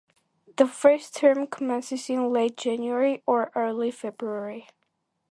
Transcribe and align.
The 0.57 0.65
first 0.65 1.15
term 1.17 1.45
commences 1.45 2.09
in 2.09 2.33
late 2.33 2.57
January 2.57 3.21
or 3.27 3.51
early 3.55 3.91
February. 3.91 4.67